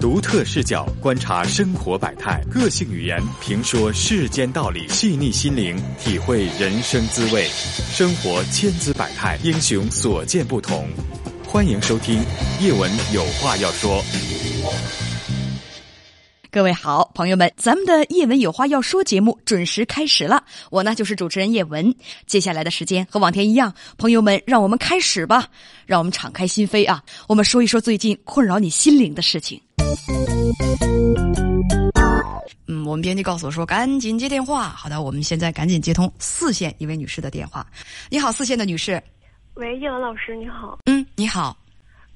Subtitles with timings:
[0.00, 7.44] 独特视角观察生活百态，个性语言评说世间道理，细腻心灵体会人生滋味。
[7.44, 10.88] 生活千姿百态，英雄所见不同。
[11.46, 12.18] 欢迎收听
[12.62, 14.02] 叶文有话要说。
[16.50, 20.42] 各位好，朋友们，咱们的叶文有话要说节目准时开始了。
[20.70, 21.94] 我呢就是主持人叶文。
[22.26, 25.46] 接下来的时间和往天一样，朋友们，让我们开始吧。
[25.84, 29.60] 让我们敞开心扉啊，我们说一说最近困扰你心灵的事情。
[32.66, 34.68] 嗯，我们编辑告诉我说，赶紧接电话。
[34.68, 37.66] 好的，我们现在赶紧接通四线一位女士的电话。
[38.08, 39.02] 你好，四线的女士。
[39.54, 40.78] 喂，叶文老师，你好。
[40.86, 41.56] 嗯，你好。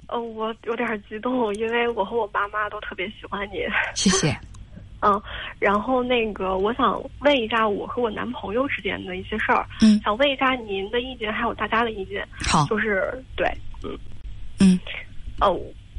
[0.06, 3.64] 呃，我有点激动，因为我和我爸妈都特别喜欢你。
[3.94, 4.36] 谢谢。
[5.00, 5.20] 嗯，
[5.58, 9.66] 然后那个，我想问一下我和我男朋友之间的一些事儿。
[9.82, 10.00] 嗯。
[10.02, 12.26] 想问一下您的意见，还有大家的意见。
[12.40, 12.64] 好。
[12.66, 13.46] 就是对，
[13.82, 13.98] 嗯。
[14.60, 14.78] 嗯。
[15.40, 15.58] 哦，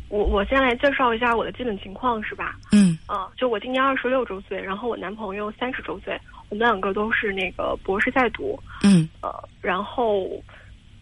[0.09, 2.55] 我我先来介绍一下我的基本情况，是吧？
[2.71, 2.97] 嗯。
[3.07, 8.59] 啊，就我今年二十六周岁，然后我男朋友三十周岁，我们两个都是那个博士在读。
[8.83, 9.07] 嗯。
[9.21, 9.31] 呃，
[9.61, 10.27] 然后。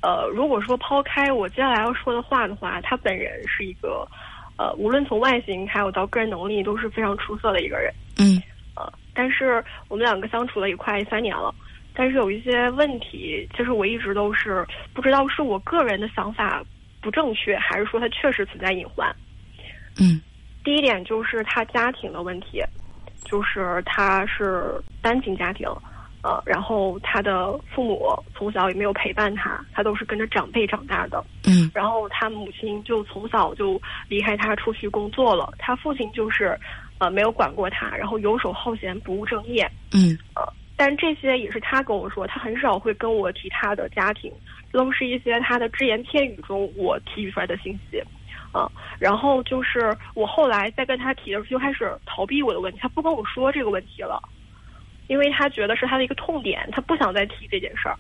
[0.06, 4.06] 呃，如果说抛开我接下来要说的话的话，他本人是一个，
[4.58, 7.90] 呃，无论从外形还有到个人能力都是非常出色的一个人。
[8.20, 8.36] 嗯。
[8.76, 11.56] 呃，但是我们两个相处了也快三年了，
[11.94, 16.62] 但是有一些问题，其实我一直都是不知道是我个人的想法
[17.04, 19.14] 不正确，还是说他确实存在隐患。
[20.00, 20.20] 嗯。
[20.64, 22.64] 第一点就是他家庭的问题，
[23.26, 25.68] 就是他是单亲家庭。
[26.24, 31.22] 呃，然后他的父母从小也没有陪伴他，他都是跟着长辈长大的。
[31.46, 36.58] 嗯，然后他母亲就从小就离开他出去工作了，他父亲就是，
[37.00, 39.70] 呃，没有管过他，然后游手好闲，不务正业。
[39.92, 40.42] 嗯，呃，
[40.78, 44.32] 但这些也是他跟我说，他很少会跟我提他的家庭，
[44.74, 48.04] 都是一些他的只言片语中我提取出来的信息。
[48.52, 54.22] 啊，然后就是我后来再跟他提的时候，就开始逃避我的问题，他不跟我说这个问题了。
[55.08, 57.98] 因为他觉得是他的一个痛点，他不想再提这件事儿，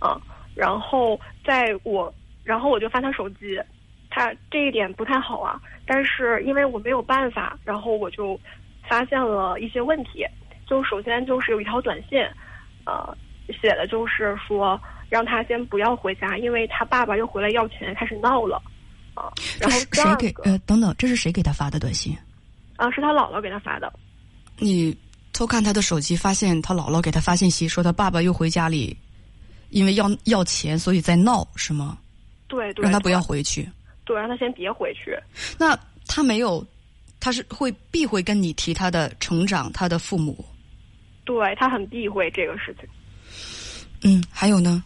[0.00, 0.20] 啊，
[0.54, 3.58] 然后在我，然后我就翻他手机，
[4.10, 5.60] 他这一点不太好啊。
[5.86, 8.38] 但是因为我没有办法，然后我就
[8.88, 10.26] 发现了一些问题。
[10.66, 12.20] 就首先就是有一条短信，
[12.84, 13.16] 呃，
[13.62, 18.62] 写的就是说让他先不要回家，因为他爸爸又回来要钱，开始闹了，
[19.14, 19.32] 啊。
[19.60, 20.34] 然后谁给？
[20.42, 22.16] 呃，等等，这是谁给他发的短信？
[22.76, 23.92] 啊，是他姥姥给他发的。
[24.58, 24.96] 你。
[25.30, 28.96] 偷看他的手机，发现他姥姥给他发信息，说他爸爸又回家里，
[29.70, 31.96] 因为要要钱，所以在闹，是吗？
[32.48, 33.68] 对对，让他不要回去。
[34.04, 35.16] 对，让他先别回去。
[35.56, 36.66] 那他没有，
[37.20, 40.44] 他是会避讳跟你提他的成长，他的父母。
[41.24, 42.88] 对他很避讳这个事情。
[44.02, 44.82] 嗯，还有呢？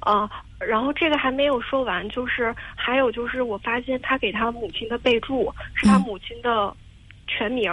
[0.00, 0.28] 啊，
[0.58, 6.74] 然后这个还没有说完，就是还有就是，我发现他给他母亲的备注是他母亲的
[7.26, 7.70] 全名。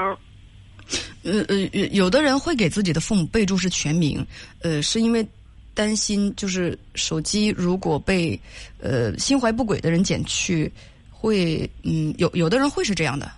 [1.23, 1.55] 呃呃，
[1.91, 4.25] 有的人会给自己的父母备注是全名，
[4.61, 5.25] 呃，是因为
[5.73, 8.39] 担心就是手机如果被
[8.79, 10.71] 呃心怀不轨的人捡去，
[11.09, 13.31] 会嗯有有的人会是这样的，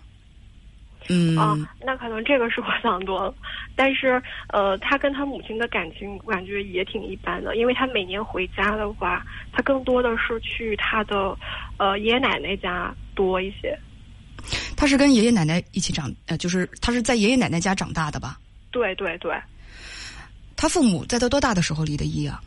[1.09, 3.33] 嗯啊，那可能这个是我想多了，
[3.75, 11.37] 但是呃，他跟他母亲的感情我感觉也挺一般的，因为他每年回家的话，他更多的是去他的
[11.77, 13.77] 呃爷爷奶奶家多一些。
[14.75, 18.37] 他是跟爷爷奶奶一起长，呃，就是他是在爷爷奶奶家长大的吧？
[18.71, 19.33] 对对对。
[20.55, 22.41] 他父母在他多大的时候离的异啊？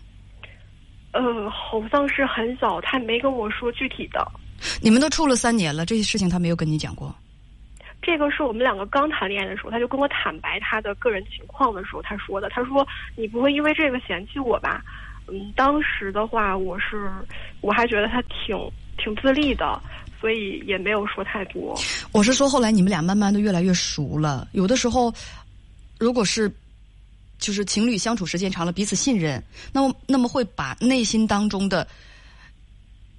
[1.12, 4.25] 呃，好像是很小，他没跟我说具体的。
[4.82, 7.15] 你们都处了三年了，这些事情他没有跟你讲过？
[8.03, 12.49] 这个是我们两个刚谈恋爱的时候，他就跟我坦白他的个人情况的时候他说的。
[12.50, 14.83] 他说：“你不会因为这个嫌弃我吧？”
[15.28, 17.11] 嗯，当时的话，我是
[17.61, 18.56] 我还觉得他挺
[18.97, 19.81] 挺自立的。
[20.21, 21.75] 所以也没有说太多。
[22.12, 24.47] 我是说，后来你们俩慢慢的越来越熟了。
[24.53, 25.11] 有的时候，
[25.99, 26.53] 如果是
[27.38, 31.88] 就是情侣相处时间长了，彼此信任，那么那么会把内心当中的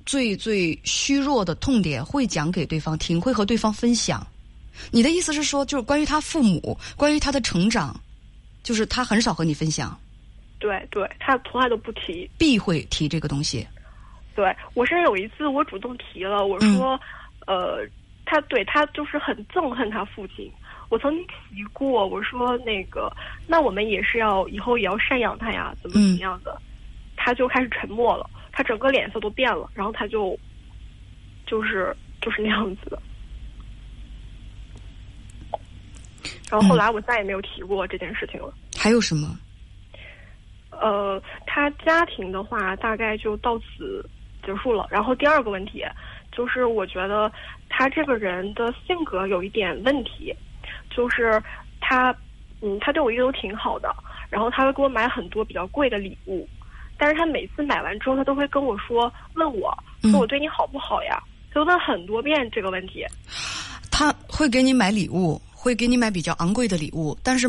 [0.06, 4.24] 最最虚弱的痛点会讲给对方听，会和对方分享。
[4.92, 8.00] 你的意思是说，就是关于他父母，关于他的成长，
[8.64, 9.98] 就是他很少和你分享。
[10.60, 13.68] 对对，他从来都不提，避讳提这个东西。
[14.36, 17.00] 对我甚至有一次我主动提了，我说，
[17.48, 17.86] 呃，
[18.26, 20.52] 他对他就是很憎恨他父亲。
[20.90, 23.12] 我曾经提过，我说那个，
[23.48, 26.62] 那我们也是要以后也要赡养他呀，怎么怎么样的？
[27.16, 30.38] 他就开始沉默了，他整个脸色都变了，然后他就，
[31.46, 33.02] 就是就是那样子的。
[36.52, 38.54] 然后后来我再也没有提过这件事情了。
[38.78, 39.36] 还有什么？
[40.70, 44.08] 呃，他家庭的话，大概就到此。
[44.44, 44.88] 结束了。
[44.90, 45.86] 然后第二个问题，
[46.32, 47.32] 就是我觉得
[47.70, 50.36] 他这个人的性格有一点问题，
[50.90, 51.40] 就是
[51.80, 52.10] 他，
[52.60, 53.96] 嗯，他对我一直都挺好的，
[54.32, 56.50] 然后他会给我买很多比较贵的礼物，
[56.98, 59.72] 但是他每次买完之后，他都会跟我说，问我
[60.02, 61.22] 说我对你好不好呀？
[61.54, 63.06] 就问很多遍这个问题。
[63.92, 67.48] 他会给你买礼物，会给你买比较昂贵的礼物，但是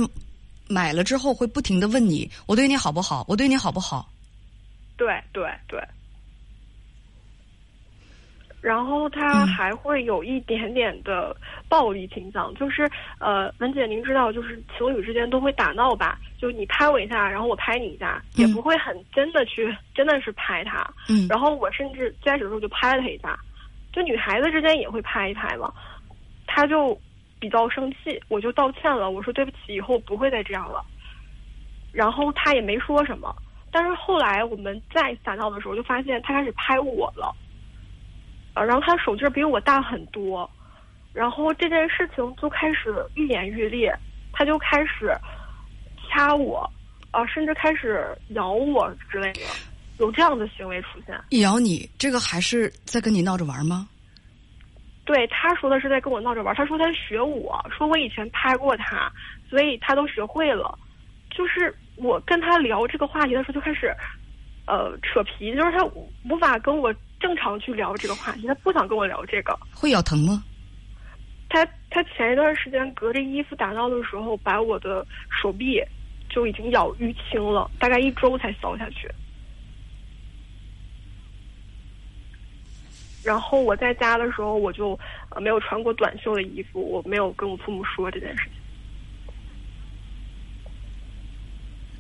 [0.69, 3.25] 买了之后会不停的问你，我对你好不好？
[3.27, 4.07] 我对你好不好？
[4.99, 5.83] 对对对。
[8.61, 11.35] 然后他还会有一点点的
[11.71, 12.89] 暴力倾向，就是
[13.19, 16.21] 呃，文姐，您知道，就是情侣之间都会打闹吧？
[16.39, 20.87] 就你拍我一下，然后我拍你一下，也不会很真的去，真的是拍他。
[21.09, 21.27] 嗯。
[21.29, 23.37] 然后我甚至最开始的时候就拍了他一下，
[23.91, 25.73] 就女孩子之间也会拍一拍嘛。
[26.47, 27.01] 他就
[27.43, 30.81] 比较生气，我就道歉了，我说对不起，以后不会再这样了。
[31.91, 33.35] 然后他也没说什么，
[33.73, 37.35] 但是后来我们再撒闹的时候，就发现他开始拍我了。
[38.55, 40.49] 啊，然后他手劲儿比我大很多，
[41.13, 43.93] 然后这件事情就开始愈演愈烈，
[44.33, 45.13] 他就开始
[46.09, 46.71] 掐我，
[47.11, 49.41] 啊，甚至开始咬我之类的，
[49.99, 51.21] 有这样的行为出现。
[51.41, 53.89] 咬你，这个还是在跟你闹着玩吗？
[55.05, 59.11] 对，他说的是在跟我闹着玩，他说他学我，说我以前拍过他，
[59.49, 60.79] 所以他都学会了。
[61.31, 63.95] 就是我跟他聊这个话题的时候，就开始
[64.67, 65.85] 呃扯皮，就是他
[66.29, 66.95] 无法跟我。
[67.23, 69.57] 正常去聊这个话题，他不想跟我聊这个。
[69.73, 70.43] 会咬疼吗？
[71.49, 75.81] 他他前一段时间隔着衣服打闹的时候，把我的手臂
[76.29, 79.09] 就已经咬淤青了，大概一周才消下去。
[83.23, 84.99] 然后我在家的时候，我就
[85.31, 88.53] 呃没有穿过短袖的衣服，我没有跟我父母说这件事情。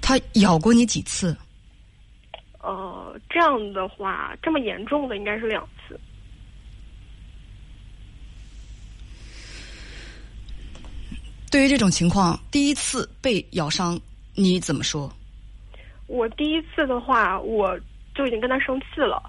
[0.00, 1.36] 他咬过你几次？
[2.60, 5.98] 呃，这样的话，这么严重的应该是两次。
[11.50, 14.00] 对于这种情况，第一次被咬伤，
[14.34, 15.12] 你怎么说？
[16.06, 17.78] 我第一次的话，我
[18.14, 19.22] 就已经跟他生气了。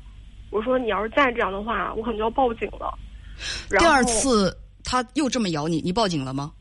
[0.54, 2.94] 我说：“你要是再这样的话，我可能就要报警了。”
[3.80, 6.52] 第二次他又这么咬你，你报警了吗？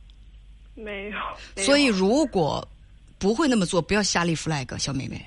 [0.74, 1.62] 没有。
[1.62, 2.66] 所以，如果
[3.18, 5.24] 不会那么做，不要瞎立 flag，小妹妹。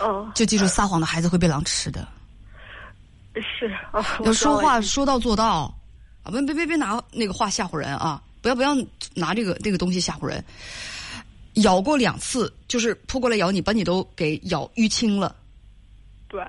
[0.00, 2.08] 嗯，就记住，撒谎的孩子会被狼吃的。
[3.34, 5.74] 是啊，要说话说到做到
[6.22, 6.30] 啊！
[6.32, 8.22] 别别别别拿那个话吓唬人啊！
[8.40, 8.74] 不要不要
[9.14, 10.42] 拿这个这个东西吓唬人。
[11.56, 15.36] 咬过两次，就是扑过来咬你，把你都给咬淤青了。
[16.28, 16.42] 对。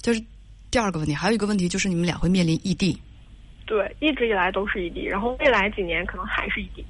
[0.00, 0.22] 这是
[0.70, 2.98] 第二个问题，还有一个问题就是你们俩会面临异地。
[3.66, 6.84] 对，一直以来都是异地，然后未来几年可能还是异地。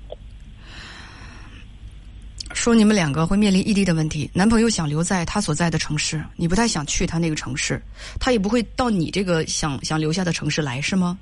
[2.52, 7.80] 说你们两个会面临异地的问题，男朋友想留在他所在的城市，你不太想去他那个城市，
[8.18, 11.18] 他也不会到你这个想想留下的城市来，是吗？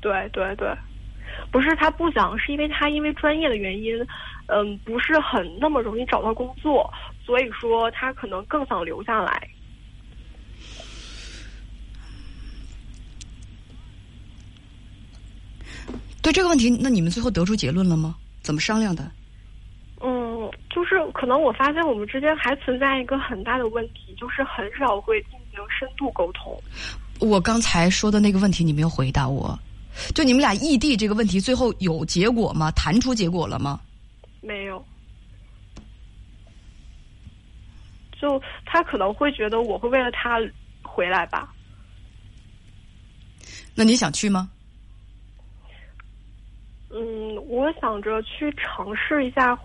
[0.00, 0.68] 对对对，
[1.50, 3.94] 不是他不想，是因为他因为专业的原因，
[4.46, 6.92] 嗯，不是很那么容易找到工作，
[7.24, 9.48] 所以说他可能更想留下来。
[16.24, 18.16] 对这个问题，那你们最后得出结论了吗？
[18.40, 19.12] 怎么商量的？
[20.00, 26.58] 嗯，就是可能我发现我们之间还存在一个很大的问题，就是很少会进行深度沟通。
[27.20, 29.58] 我刚才说的那个问题，你没有回答我。
[30.14, 32.70] 就你们俩异地这个问题，最后有结果吗？
[32.70, 33.78] 谈出结果了吗？
[34.40, 34.82] 没有。
[38.18, 40.40] 就他可能会觉得我会为了他
[40.82, 41.52] 回来吧。
[43.74, 44.48] 那你想去吗？
[46.94, 49.58] 嗯，我想着去尝试一下。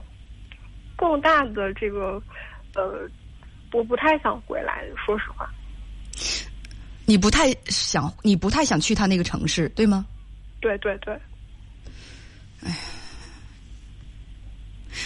[0.95, 2.21] 更大的这个，
[2.75, 3.09] 呃，
[3.71, 5.49] 我不太想回来，说实话。
[7.05, 10.05] 你不太想，你不太想去他那个城市，对吗？
[10.59, 11.13] 对对对。
[12.65, 12.75] 哎，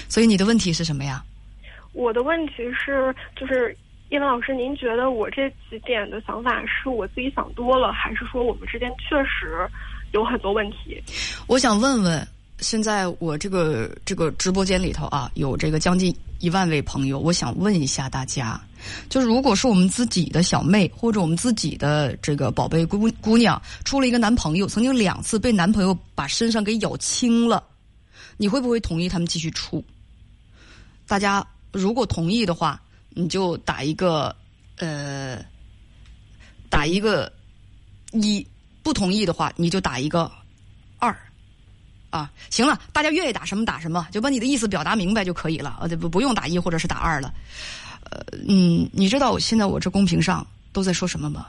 [0.09, 1.23] 所以你的问题是什么呀？
[1.91, 3.77] 我的问题是，就是
[4.09, 9.69] 叶文老师，您觉得我这几点的想法是我自己想多了，还是说我们之间确实
[10.13, 11.03] 有很多问题？
[11.47, 12.27] 我想问问。
[12.59, 17.19] 现在我这个这个直播间里头啊，有这个将近一万位朋友。
[17.19, 18.61] 我想问一下大家，
[19.09, 27.61] 就是如果是我们自己的小妹或者我们自己的这个宝贝姑姑娘，出了一个男朋友，曾经两次被男朋友把身上给咬青了，
[28.37, 29.83] 你会不会同意他们继续处？
[31.05, 34.33] 大家如果同意的话，你就打一个
[34.77, 35.43] 呃，
[36.69, 37.29] 打一个
[38.13, 38.41] 一；
[38.83, 40.31] 不同意的话，你就打一个
[40.99, 41.15] 二。
[42.11, 45.79] 啊，行了，大家愿意打什么打什么，就把你的意思表达明白就可以了。
[45.81, 47.33] 呃，不不用打一或者是打二了。
[48.03, 51.47] 呃，嗯，你知道我现在我这公屏上都在说什么吗？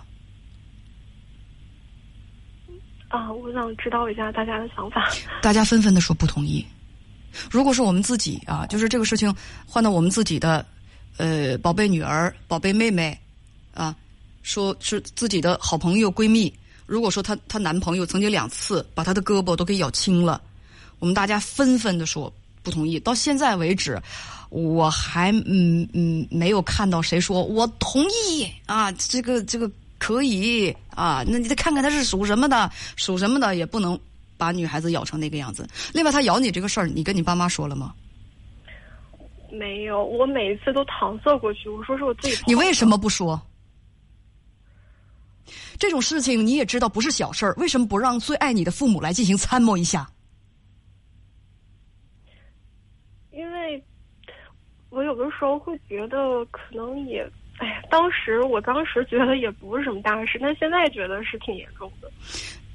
[3.09, 5.07] 啊，我想知道一下大家的想法。
[5.43, 6.65] 大家纷纷的说不同意。
[7.51, 9.35] 如果是我们自己啊，就是这个事情
[9.67, 10.65] 换到我们自己的
[11.19, 13.21] 呃宝贝女儿、宝贝妹妹
[13.75, 13.95] 啊，
[14.43, 16.51] 说是自己的好朋友闺蜜。
[16.87, 20.41] 如果说她她男朋友曾经两次把她的胳膊都给咬青了，
[20.99, 22.99] 我们大家纷纷的说不同意。
[23.01, 24.01] 到现在为止，
[24.51, 31.25] 我还嗯嗯没有看到谁说我同意啊，这个这个可以啊。
[31.27, 33.99] 那你得看看他是属什么的，属什么的也不能
[34.37, 35.67] 把女孩子咬成那个样子。
[35.93, 37.95] 另外，他咬你这个事儿，你跟你爸妈说了吗？
[39.51, 41.69] 没有，我每一次都搪塞过去。
[41.69, 42.37] 我说是我自己。
[42.45, 43.41] 你为什么不说？
[45.79, 50.09] 这种事情你也知道不是小事儿，为什么不让最爱你的父母来进行参谋一下？
[53.31, 53.83] 因为，
[54.91, 57.29] 我有的时候会觉得可能也，
[57.59, 62.09] 哎呀，当时我当时觉得也不是什么大事，但现在觉得是挺严重的。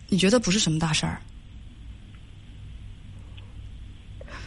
[0.10, 1.22] 你觉得不是什么大事儿？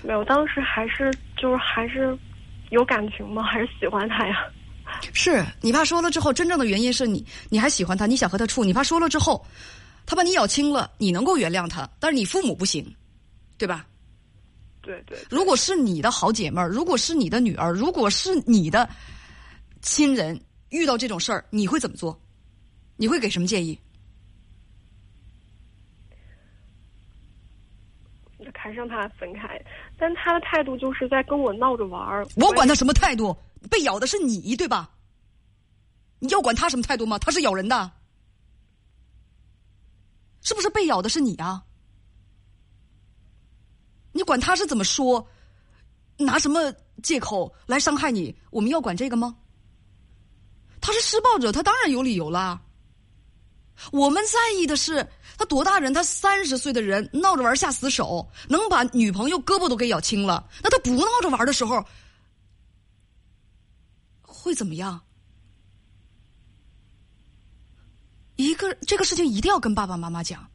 [0.03, 2.17] 没有，当时还是就是还是
[2.71, 3.43] 有感情吗？
[3.43, 4.45] 还是喜欢他呀？
[5.13, 8.65] 是你怕说了之后，真正的原因是你你还喜欢他，你想和他处。
[8.65, 9.45] 你怕说了之后，
[10.07, 12.85] 他把你咬青了，你能够原谅他，但是你父母不行，
[13.59, 13.87] 对吧？
[14.81, 15.19] 对对。
[15.31, 18.89] 如果是你的好姐妹儿，如果是你的女儿，如果是你的
[19.81, 22.19] 亲人遇到这种事儿，你会怎么做？
[22.97, 23.79] 你会给什么建议？
[28.55, 29.61] 还是让他分开，
[29.99, 32.25] 但他的态度就是在跟我闹着玩儿。
[32.37, 33.37] 我管他什么态度？
[33.71, 34.90] 被咬的是你，对吧？
[36.19, 37.19] 你要管他什么态度吗？
[37.19, 37.90] 他是咬人的，
[40.40, 41.64] 是不是被咬的是你啊？
[44.12, 45.26] 你管他是怎么说，
[46.19, 48.37] 拿什么借口来伤害你？
[48.50, 49.37] 我们要管这个吗？
[50.81, 52.61] 他是施暴者，他当然有理由啦。
[53.90, 55.92] 我们在意的是他多大人？
[55.95, 60.49] 他三十岁的人闹着玩下死手，能把女朋友胳膊都给咬青了。
[60.62, 61.85] 那他不闹着玩的时候
[64.43, 65.01] 会怎么样？
[68.37, 70.51] 一个这个事情一定要跟爸爸妈妈讲，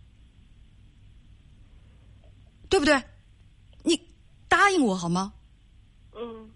[2.69, 3.01] 对不对？
[3.83, 3.97] 你
[4.49, 5.31] 答应我好吗？
[6.13, 6.49] 嗯，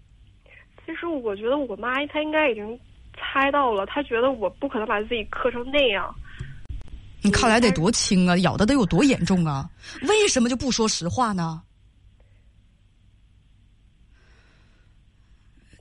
[0.84, 2.78] 其实我觉得我妈她应该已经
[3.16, 6.14] 猜到了，她觉得我不可能把自己磕成那样。
[7.22, 9.70] 你看来得多轻啊，咬的得有多严重啊？
[10.02, 11.62] 为什么就不说实话呢？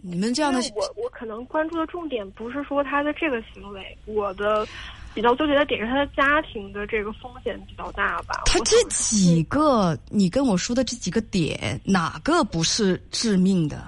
[0.02, 4.68] 你们这样的，我我可能关注的重点不是说他的这个行为，我的
[5.14, 8.42] 比较纠结的点是他的家庭的这个风险比较大吧。
[8.46, 13.88] 他这几个，你跟我说的这几个点，哪个不是致命的？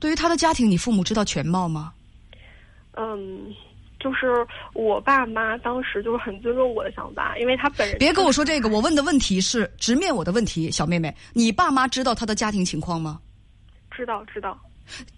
[0.00, 1.92] 对于他的家庭，你父母知道全貌吗？
[2.92, 3.54] 嗯。
[4.02, 4.44] 就是
[4.74, 8.68] 我爸妈当时就是很尊重我的想法，因为他本人别跟我说这个。
[8.68, 13.20] 我问的问题是直面我的问题，小妹妹，你爸妈知道他的家庭情况吗？
[13.90, 14.58] 知道，知道。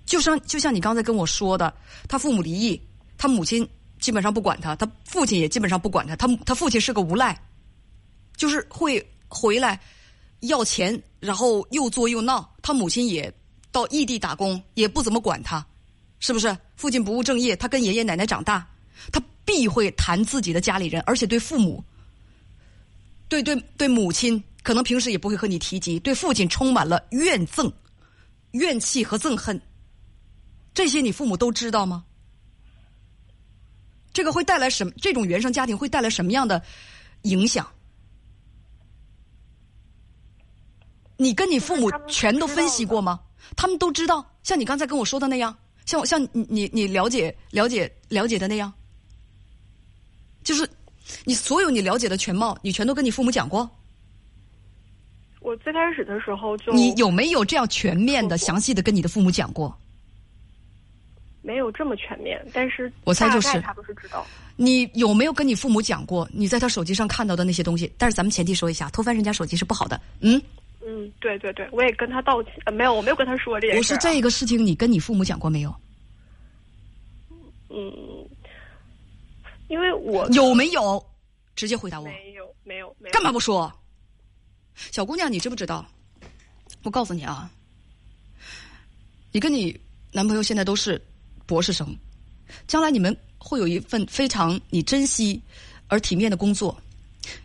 [0.04, 1.72] 就像就像你刚才跟我说的，
[2.08, 2.78] 他父母离异，
[3.16, 3.66] 他母亲
[3.98, 7.40] 基本上不管他，他父亲也基本上不管他，他他父亲是个无赖，
[8.36, 9.80] 就是会回来
[10.40, 12.54] 要钱，然后又作又闹。
[12.60, 13.32] 他母亲也
[13.72, 15.64] 到异地打工，也不怎么管他，
[16.18, 16.54] 是不是？
[16.76, 18.66] 父亲不务正业，他跟爷爷奶奶长大。
[19.12, 21.82] 他必会谈自己的家里人，而且对父母、
[23.28, 25.98] 对对对母亲，可能平时也不会和你提及。
[26.00, 27.72] 对父亲充满了怨憎、
[28.52, 29.60] 怨气和憎恨，
[30.72, 32.04] 这些你父母都知道吗？
[34.12, 34.92] 这个会带来什么？
[35.00, 36.62] 这种原生家庭会带来什么样的
[37.22, 37.66] 影响？
[41.16, 43.20] 你跟你父母全都分析过吗？
[43.56, 48.72] 他们都知道，像你刚才跟我说的那样，像我像你你你了解了解了解的那样。
[50.44, 50.68] 就是
[51.24, 53.68] 你所有你了解的全貌，你全都跟你父母讲过。
[55.40, 59.76] 我最开始的时候就你有没有这样全面的、详细的跟你的父母讲过？
[61.42, 64.26] 没有这么全面，但是我猜就是他都是知道。
[64.56, 67.92] 你有没有跟你父母讲过你在他手机上看到的那些东西？
[67.98, 70.00] 但是咱们前提说一下，偷翻人家手机是不好的。
[70.20, 70.40] 嗯
[70.86, 72.52] 嗯，对对对，我也跟他道歉。
[72.72, 73.78] 没有，我没有跟他说这件事。
[73.78, 75.74] 我是这个事情，你跟你父母讲过没有？
[77.68, 77.92] 嗯。
[79.74, 81.04] 因为我有没有
[81.56, 82.04] 直接回答我？
[82.04, 83.12] 没有，没有，没有。
[83.12, 83.72] 干嘛不说？
[84.92, 85.84] 小姑娘，你知不知道？
[86.84, 87.50] 我告诉你啊，
[89.32, 89.76] 你跟你
[90.12, 91.00] 男朋友现在都是
[91.44, 91.92] 博士生，
[92.68, 95.42] 将来你们会有一份非常你珍惜
[95.88, 96.80] 而体面的工作。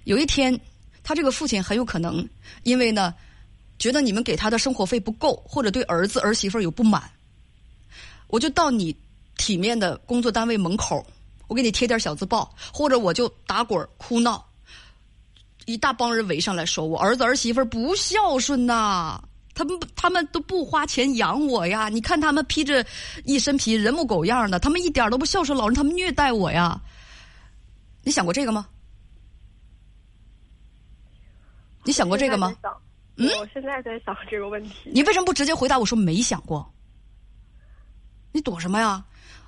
[0.04, 0.60] 有一天，
[1.02, 2.30] 他这个父亲很有可能
[2.62, 3.12] 因为呢，
[3.80, 7.10] 觉得你们给他的生活费不够，或者对儿子儿媳妇有不满，
[8.28, 8.96] 我就到你
[9.36, 11.04] 体面的工作单位门口，
[11.50, 14.48] 我给你贴点小字报，或者我就打滚哭闹，
[15.66, 19.22] 一大帮人围上来说我儿子儿媳妇不孝顺呐。
[19.56, 21.90] 他们他们都不花钱养我呀！
[21.90, 22.86] 你看他们披着
[23.26, 26.80] 一身皮，人模狗样的，他们一点都不孝顺老人，他们虐待我呀！
[28.04, 28.66] 你想过这个吗？
[31.84, 32.56] 你想过这个吗？
[33.18, 34.92] 嗯，我现在在想这个问题。
[34.94, 36.72] 你为什么不直接回答我说没想过？
[38.32, 39.04] 你躲什么呀，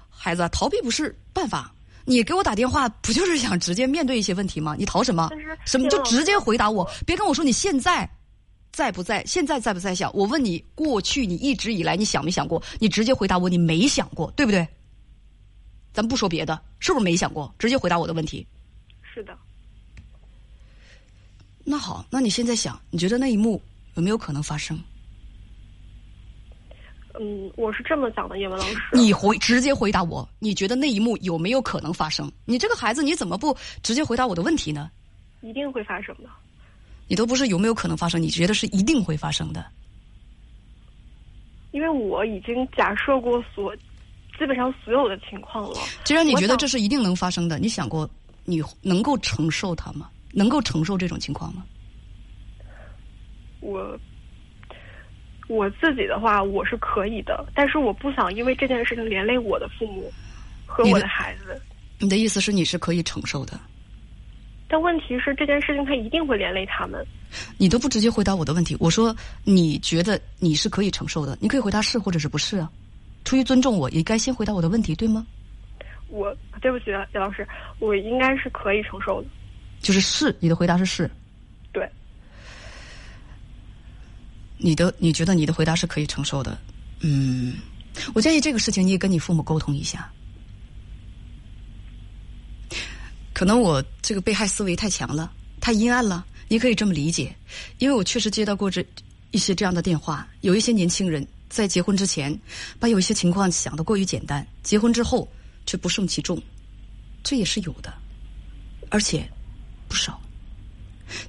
[0.10, 0.50] 孩子？
[0.50, 1.74] 逃避不是办法。
[2.06, 4.76] 你给我打电话不就是想直接面对一些问题吗？
[4.78, 5.30] 你逃什么？
[5.66, 6.90] 什么就直接回答我？
[7.06, 8.10] 别跟我说你现在。
[8.72, 9.22] 在不在？
[9.26, 10.10] 现在在不在想？
[10.16, 12.64] 我问你，过去你一直以来你想没想过？
[12.80, 14.66] 你直接回答我，你没想过，对不对？
[15.92, 17.54] 咱不说别的，是不是没想过？
[17.60, 18.48] 直接回答我的问题。
[19.02, 19.38] 是的。
[21.66, 23.62] 那好，那你现在想，你觉得那一幕
[23.96, 24.82] 有没有可能发生？
[27.20, 28.78] 嗯，我是这么想的，叶文老师。
[28.94, 32.32] 你回直接回答我，你觉得那一幕有没有可能发生？
[32.46, 34.90] 你这个孩子，你怎么不直接回答我的问题呢？
[35.42, 36.30] 一定会发生的。
[37.08, 38.22] 你都不是有没有可能发生？
[38.22, 39.66] 你觉得是一定会发生的？
[41.72, 43.76] 因为我已经假设过所
[44.38, 45.80] 基本上所有的情况了。
[46.04, 48.10] 既然你觉得这是一定能发生的，你想过
[48.46, 50.10] 你能够承受它吗？
[50.34, 51.66] 能够承受这种情况吗？
[53.60, 54.00] 我
[55.52, 60.10] 我自己的话，我是可以的，但是我不想因为这件事情连累我的父母
[60.66, 61.62] 和我的孩子。
[62.00, 63.60] 你的意思是你是可以承受的？
[64.70, 67.06] 但问题是，这件事情它一定会连累他们。
[67.58, 72.72] 你都不直接回答我的问题，我说你觉得你是可以承受的，你可以回答是或者是不是啊？
[73.26, 75.28] 出于尊重，我也该先回答我的问题，对吗？
[76.08, 77.46] 我对不起，李老师，
[77.80, 79.28] 我应该是可以承受的。
[79.82, 81.12] 就是是，你的回答是是。
[81.74, 81.86] 对。
[84.64, 86.58] 你的你觉得你的回答是可以承受的？
[87.00, 87.56] 嗯，
[88.14, 90.10] 我建议这个事情你也跟你父母沟通一下。
[93.34, 96.24] 可能我这个被害思维太强了，太阴暗了。
[96.48, 97.36] 你可以这么理解，
[97.80, 98.86] 因为我确实接到过这
[99.32, 100.28] 一些这样的电话。
[100.42, 102.38] 有一些年轻人在结婚之前，
[102.78, 105.28] 把有一些情况想得过于简单，结婚之后
[105.66, 106.40] 却不胜其重，
[107.24, 107.92] 这也是有的，
[108.90, 109.28] 而且
[109.88, 110.22] 不少。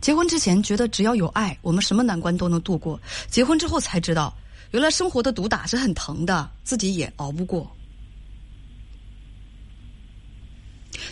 [0.01, 3.01] 结婚之前觉得只要有爱，我们什么难关都能度过。
[3.29, 4.35] 结婚之后才知道，
[4.71, 7.71] 原来生活的毒打是很疼的，自己也熬不过。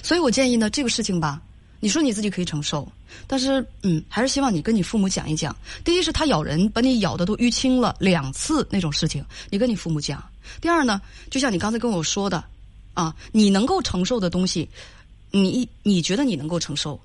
[0.03, 1.43] 所以我建议呢，这个事情吧，
[1.81, 2.91] 你说你自己可以承受，
[3.27, 5.55] 但是嗯，还是希望你跟你父母讲一讲。
[5.85, 10.23] 第一是他咬人，把你咬的都淤青了两次那种事情，你跟你父母讲。
[10.61, 12.45] 第二呢，就像你刚才跟我说的，
[12.95, 14.69] 啊，你能够承受的东西，
[15.31, 17.01] 你你觉得你能够承受，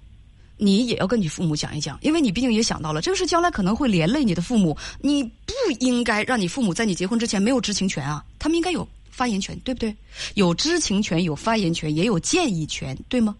[0.57, 8.87] 你也要跟你父母讲一讲，因为你毕竟也想到了这个事将来可能会连累你的父母，你不应该让你父母在你结婚之前没有知情权啊，他们应该有。
[9.11, 9.95] 发言权对不对？
[10.33, 13.33] 有知情权，有发言权，也有建议权，对吗？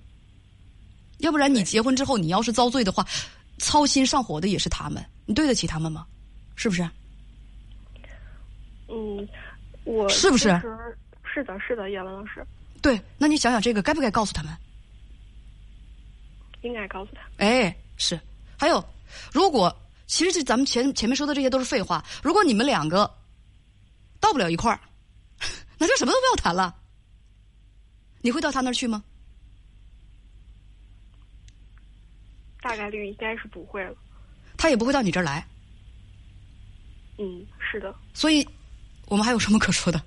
[1.17, 3.06] 要不然你结婚之后，你要是遭罪的话，
[3.58, 6.06] 操心上火的也是他们，你对得起他们吗？
[6.56, 6.89] 是不是？
[8.88, 9.28] 嗯，
[9.84, 10.43] 我是不是？
[11.25, 12.41] 是的，是的，叶文老师。
[12.82, 14.54] 对，那你想想这个，该不该告诉他们？
[16.65, 17.21] 应该告诉他。
[17.38, 18.19] 哎，是。
[18.58, 18.84] 还有，
[19.32, 19.73] 如果
[20.08, 22.04] 其实这咱们前前面说的这些都是废话。
[22.23, 23.10] 如果你们两个
[24.19, 24.80] 到不了一块儿。
[25.78, 26.73] 那就什么都不要谈了。
[28.21, 29.04] 你会到他那儿去吗？
[32.62, 33.93] 大概率应该是不会了。
[34.58, 35.45] 他也不会到你这儿来。
[37.17, 37.93] 嗯，是的。
[38.13, 38.47] 所以，
[39.08, 40.01] 我们还有什么可说的？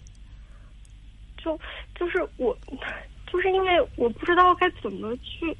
[1.36, 1.56] 就
[1.94, 2.56] 就是我，
[3.30, 5.56] 就是因为我不知道该怎么去。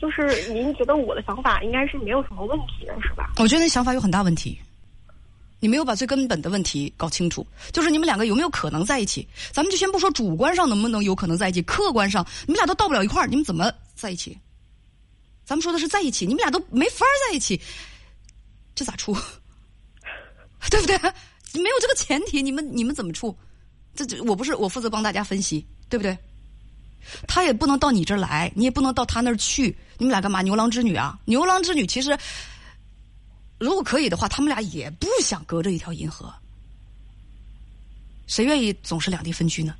[0.00, 3.32] 就是您觉得我的想法应该是没有什么问题的，是吧？
[3.38, 4.58] 我觉得那想法有很大问题。
[5.60, 9.26] 你没有把最根本的问题搞清楚，就是你们两个有没有可能在一起？
[9.50, 14.38] 咱们就先不说主观上能不能有可能在一起，客观上你们俩都到不了一块儿，你们怎么在一起？
[15.46, 17.58] 咱们说的是在一起，你们俩都没法在一起，
[18.74, 19.16] 这咋处？
[20.70, 20.98] 对不对？
[21.54, 23.34] 没有这个前提，你们你们怎么处？
[23.94, 26.18] 这这我不是我负责帮大家分析，对不对？
[27.26, 31.18] 他也不能到你这儿来，你也不能到他那儿去，你们俩干嘛牛郎织女啊？
[31.24, 32.16] 牛郎织女其实。
[33.58, 36.32] 如果可以的话，他们俩也不想隔着一条银河。
[38.26, 39.74] 谁愿意总是两地分居呢？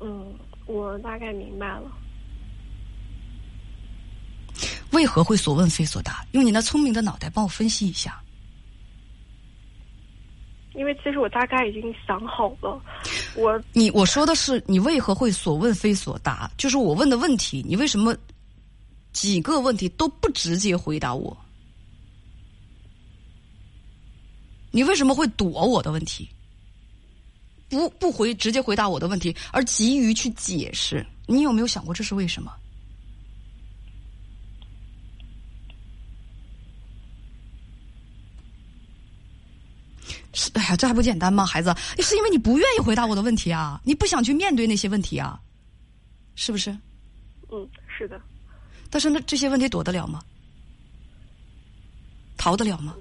[0.00, 0.34] 嗯，
[0.66, 1.92] 我大概明白了。
[4.92, 6.24] 为何会所问非所答？
[6.32, 8.20] 用你那聪明的脑袋帮我分析一下。
[10.78, 12.80] 因为其实我大概已经想好了，
[13.34, 16.48] 我你我说的是你为何会所问非所答？
[16.56, 18.16] 就是我问的问题，你为什么？
[19.10, 21.36] 几个问题都不直接回答我，
[24.70, 26.28] 你为什么会躲我的问题？
[27.68, 31.04] 不不回直接回答我的问题，而急于去解释。
[31.26, 32.52] 你有没有想过这是为什么？
[40.38, 41.44] 是，哎呀，这还不简单吗？
[41.44, 45.40] 孩子，是因为你不愿意回答我的问题啊，你不想去面对那些问题啊，
[46.36, 46.70] 是不是？
[47.50, 48.20] 嗯，是的。
[48.88, 50.22] 但是那这些问题躲得了吗？
[52.36, 52.94] 逃得了吗？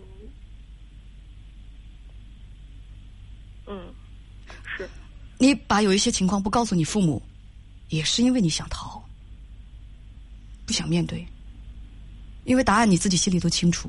[3.68, 3.94] 嗯，
[4.76, 4.90] 是。
[5.38, 7.22] 你把有一些情况不告诉你父母，
[7.90, 9.04] 也是因为你想逃，
[10.66, 11.24] 不想面对。
[12.46, 13.88] 因为答案你自己心里都清楚，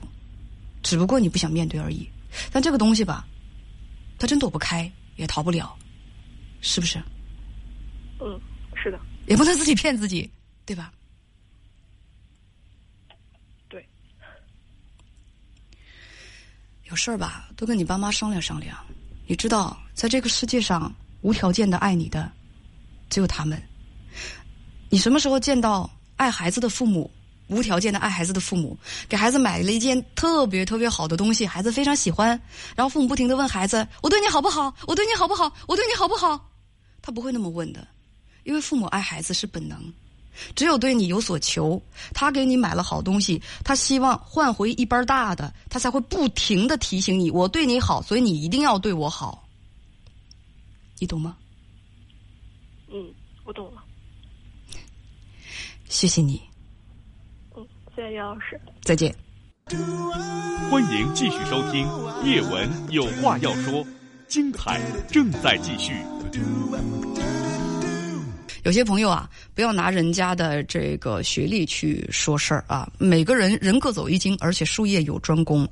[0.82, 2.06] 只不过你不想面对而已。
[2.52, 3.26] 但这个东西吧，
[4.18, 5.76] 它真躲不开，也逃不了，
[6.60, 6.98] 是不是？
[8.20, 8.40] 嗯，
[8.74, 8.98] 是的。
[9.26, 10.28] 也不能自己骗自己，
[10.66, 10.92] 对吧？
[13.68, 13.86] 对。
[16.84, 18.76] 有事儿吧，多跟你爸妈商量商量。
[19.26, 22.32] 你知道，在这个世界上，无条件的爱你的
[23.10, 23.62] 只有他们。
[24.88, 27.10] 你什么时候见到爱孩子的父母？
[27.48, 32.28] 无条件的爱孩子的父母，给孩子买了一件特别特别好的东西，孩子非常喜欢。
[32.76, 34.74] 然后父母不停的问孩子：“我对你好不好？
[34.86, 35.52] 我对你好不好？
[35.66, 36.52] 我对你好不好？”
[37.02, 37.86] 他不会那么问的，
[38.44, 39.92] 因为父母爱孩子是本能。
[40.54, 41.82] 只有对你有所求，
[42.14, 49.48] 他给你买了好东西，他希望换回一般大的，他才会不停的提醒你：“我对你好，所以你一定要对我好。”
[51.00, 51.36] 你懂吗？
[52.92, 53.12] 嗯，
[53.44, 53.82] 我懂了。
[55.88, 56.47] 谢谢你。
[57.98, 59.12] 谢谢姚老师，再见。
[60.70, 61.84] 欢迎继续收听
[62.22, 63.84] 《叶文有话要说》，
[64.28, 64.80] 精彩
[65.10, 65.94] 正在继续。
[68.62, 72.88] 有些朋友啊，不要拿人家的这个学历去说事儿啊。
[72.98, 75.68] 每个人人各走一经，而且术业有专攻。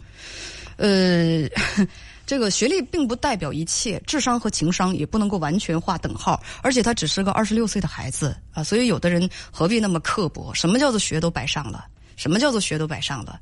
[0.78, 1.48] 呃，
[2.26, 6.42] 这个学历并不代表一切，智商和情商也不能够完全划等号。
[6.60, 10.52] 而且他只是个二十六岁的孩子啊，所以有的人何必那么刻薄？
[10.52, 11.86] 什么叫做学都白上了？
[12.16, 13.40] 什么叫做学都摆上了？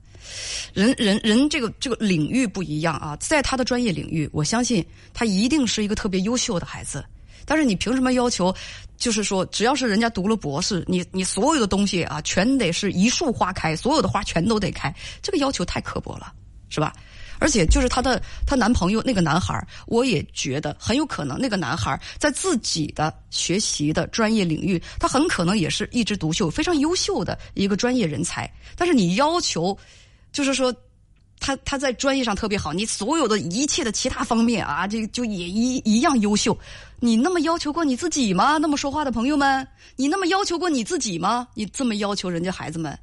[0.72, 7.04] 人人人这个这个领域不一样啊，在他的专业领域，我相信他一定是一个特别优秀的孩子。
[7.46, 8.54] 但是你凭什么要求？
[8.96, 16.32] 就是说，只要是人家读了博士，你你所有的东西啊，全得是一树花开，所有的花全都得开，这个要求太刻薄了，
[16.70, 16.92] 是吧？
[17.38, 28.50] 而且就是她的她男朋友那个男孩我也觉得很有可能那个男孩在自己的学习的专业领域，他很可能也是一枝独秀、非常优秀的一个专业人才。
[28.76, 29.76] 但是你要求，
[30.32, 30.74] 就是说，
[31.40, 36.56] 他他在专业上特别好，你所有的一切的其他方面啊，这就也一一样优秀。
[37.00, 38.56] 你那么要求过你自己吗？
[38.58, 39.66] 那么说话的朋友们，
[39.96, 41.46] 你那么要求过你自己吗？
[41.54, 42.96] 你这么要求人家孩子们？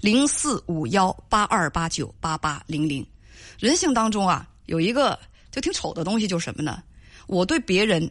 [0.00, 3.06] 零四五幺八二八九八八零零。
[3.64, 5.18] 人性当中啊，有一个
[5.50, 6.82] 就挺丑的东西，就是什么呢？
[7.26, 8.10] 我对别人，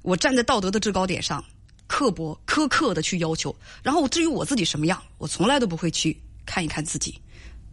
[0.00, 1.44] 我站在道德的制高点上，
[1.86, 7.20] 刻薄苛刻的去要求，然后至于我自己什么样，我从来都不会去看一看自己，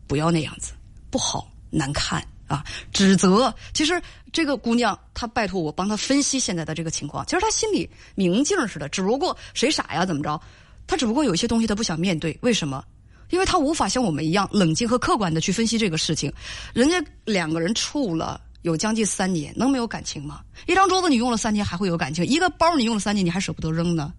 [0.07, 0.73] 不要那样子，
[1.09, 2.65] 不好，难看啊！
[2.91, 4.01] 指责，其实
[4.33, 10.05] 这个姑娘她拜托我帮她分析现在的这个情况，其实她心里明镜似的，只不过谁傻呀？
[10.05, 10.37] 怎么着？
[10.85, 12.83] 她只不过有些东西她不想面对，为什么？
[13.29, 16.31] 因为他无法像我们一样冷静和客观的去分析这个事情，
[16.73, 20.41] 人家两个人处了有将近三年，能没有感情吗？
[20.67, 24.13] 一张桌子你用了三年还会有感情，一个包你用了三年你还舍不得扔呢？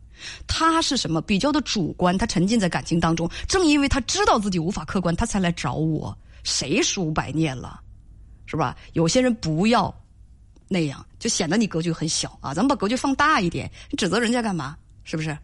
[0.47, 1.21] 他是什么？
[1.23, 3.29] 比较的主观，他沉浸在感情当中。
[3.49, 6.17] 正因为他知道自己无法客观，他才来找我。
[6.45, 7.81] 谁书百念了，
[8.47, 8.77] 是吧？
[8.93, 9.95] 有些人不要
[10.69, 12.55] 那样，就显得你格局很小啊！
[12.55, 14.77] 咱们把格局放大一点，你指责人家干嘛？
[15.05, 15.37] 是不是？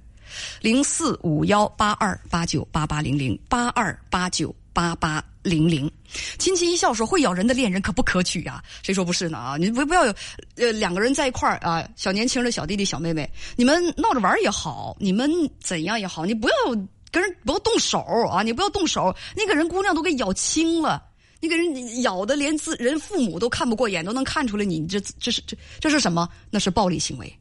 [0.61, 5.91] 零四五幺八二八九八八零零八二八九八八零零，
[6.39, 8.63] 亲戚一笑说：“会咬人的恋人可不可取啊？
[8.83, 9.39] 谁说不是呢？
[9.39, 10.15] 啊，你不不要有，
[10.57, 16.55] 呃，两个人在一块儿啊，小年轻的小弟弟小妹妹，你们闹着玩也好，你们怎样也好，你不要
[17.11, 18.43] 跟人不要动手啊！
[18.43, 21.03] 你不要动手，那个人姑娘都给咬青了，
[21.41, 26.29] 你给人咬的连自人父母都看不过眼，都能看出来你这这是这这是什么？
[26.51, 27.33] 那是暴力行为。”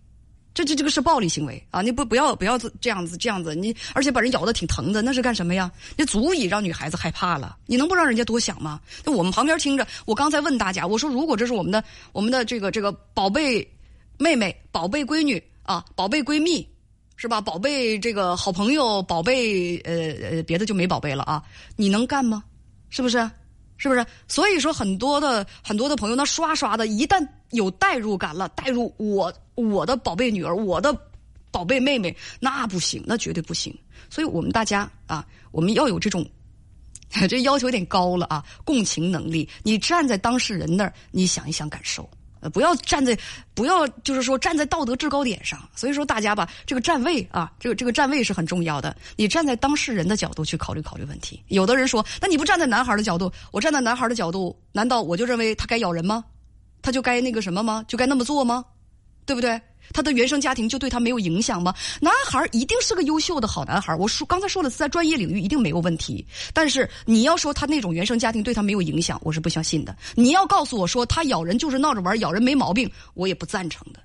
[0.56, 1.82] 这这这个是暴力行为啊！
[1.82, 5.70] 你不不要不要这样子这样子，你而且把人咬的挺疼的，那是干什么呀？
[5.98, 7.58] 那足以让女孩子害怕了。
[7.66, 8.80] 你能不让人家多想吗？
[9.04, 13.70] 那我们旁边听着，我刚才问大家，我说如果这是我们的我们的这个这个宝贝
[14.18, 16.66] 妹妹、宝贝闺女啊、宝贝闺蜜，
[17.18, 17.42] 是吧？
[17.42, 21.44] 宝贝这个好朋友、宝贝呃呃别的就没宝贝了啊，
[21.76, 22.42] 你能干吗？
[22.90, 23.30] 是不是？
[23.76, 24.06] 是不是？
[24.30, 30.96] 所以说很多的很多的朋友，那刷刷的，一旦有代入感了，代入我我的宝贝女儿，我的
[31.52, 33.76] 宝贝妹妹，那不行，那绝对不行。
[34.10, 36.26] 所以我们大家啊，我们要有这种，
[37.30, 39.50] 这要求有点高了啊，共情能力。
[39.64, 42.08] 你站在当事人那儿，你想一想感受。
[42.54, 43.18] 不要站在
[43.56, 45.68] 不要就是说站在道德制高点上。
[45.76, 48.96] 所以说大家吧，这个站位啊，这个这个站位是很重要的。
[49.16, 51.42] 你站在当事人的角度去考虑考虑问题。
[51.48, 56.24] 有的人说，那你不站在男孩的角度，我站在男孩的角度，难道我就认为他该咬人吗？
[56.84, 57.84] 他就该那个什么吗？
[57.88, 58.64] 就该那么做吗？
[59.26, 59.60] 对不对？
[59.94, 61.74] 他的原生家庭就对他没有影响吗？
[62.02, 63.96] 男孩一定是个优秀的好男孩。
[63.96, 66.26] 我说刚才说了，在专业领域一定没有问题。
[66.54, 69.96] 但是你要说他那种原生家庭对他没有影响，我是不相信的。
[70.16, 74.00] 你要告诉我说他咬人就是闹着玩，咬人没毛病，我也不赞成的。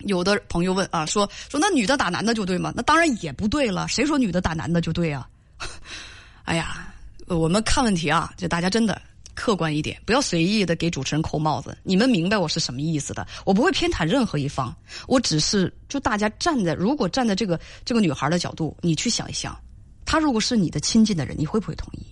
[0.00, 2.72] 有的朋友问啊，说说那女的打男的就对吗？
[2.76, 3.86] 那当然也不对了。
[3.86, 5.28] 谁说女的打男的就对啊？
[6.44, 6.92] 哎呀，
[7.26, 9.00] 我们看问题啊，就大家真的。
[9.38, 11.78] 客观一点，不要随意的给主持人扣帽子。
[11.84, 13.24] 你们明白我是什么意思的？
[13.46, 14.74] 我不会偏袒任何一方，
[15.06, 19.56] 我只是就大家站在，如果站在这个这个女孩的角度，你去想一想，
[20.04, 22.04] 她如果是你的亲近的人，你会不会同意？